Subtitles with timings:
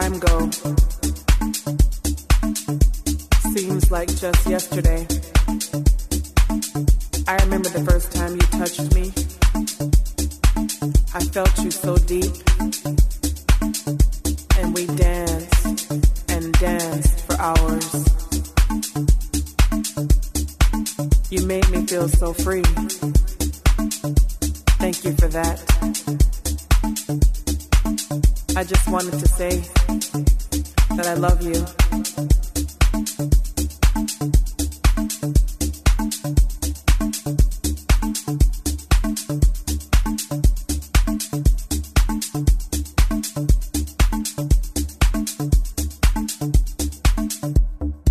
[0.00, 0.50] time go?
[3.54, 5.06] Seems like just yesterday.
[7.28, 9.12] I remember the first time you touched me.
[11.14, 12.34] I felt you so deep.
[14.58, 15.92] And we danced
[16.28, 17.88] and danced for hours.
[21.30, 22.64] You made me feel so free.
[24.82, 25.73] Thank you for that.
[28.94, 29.58] wanted to say
[30.94, 31.66] that I love you.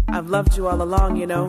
[0.09, 1.47] I've loved you all along, you know.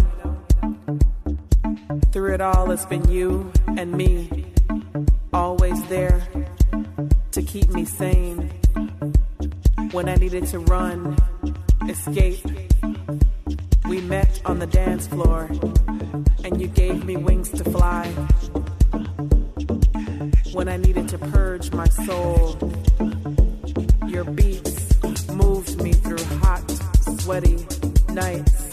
[2.12, 4.46] Through it all, it's been you and me,
[5.32, 6.22] always there
[7.32, 8.63] to keep me sane
[9.94, 11.16] when I needed to run,
[11.88, 12.44] escape.
[13.88, 15.48] We met on the dance floor,
[16.42, 18.08] and you gave me wings to fly.
[20.52, 22.58] When I needed to purge my soul,
[24.08, 26.68] your beats moved me through hot,
[27.20, 27.64] sweaty
[28.10, 28.63] nights.